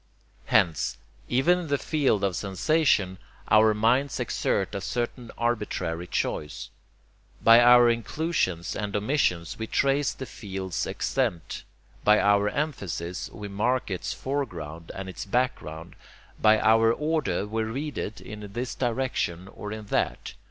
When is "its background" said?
15.07-15.95